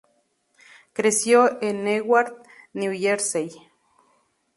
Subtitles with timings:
[0.93, 2.41] Creció en Newark,
[2.73, 3.51] New Jersey.